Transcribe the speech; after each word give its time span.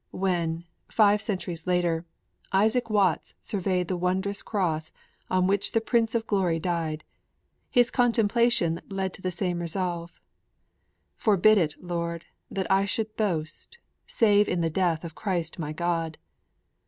_'When, 0.19 0.65
five 0.89 1.21
centuries 1.21 1.67
later, 1.67 2.07
Isaac 2.51 2.89
Watts 2.89 3.35
surveyed 3.39 3.87
the 3.87 3.95
wondrous 3.95 4.41
Cross 4.41 4.91
on 5.29 5.45
which 5.45 5.73
the 5.73 5.79
Prince 5.79 6.15
of 6.15 6.25
Glory 6.25 6.57
died, 6.59 7.03
his 7.69 7.91
contemplation 7.91 8.81
led 8.89 9.13
to 9.13 9.21
the 9.21 9.29
same 9.29 9.59
resolve: 9.59 10.19
Forbid 11.17 11.59
it, 11.59 11.75
Lord, 11.79 12.25
that 12.49 12.65
I 12.71 12.85
should 12.85 13.15
boast, 13.15 13.77
Save 14.07 14.49
in 14.49 14.61
the 14.61 14.71
death 14.71 15.03
of 15.03 15.13
Christ 15.13 15.59
my 15.59 15.71
God! 15.71 16.17